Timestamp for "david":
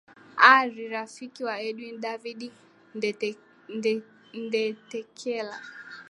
2.03-2.41